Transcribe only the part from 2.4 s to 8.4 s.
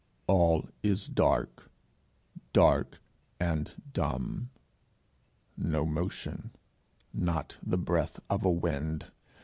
dark and dumb; no motion not the breath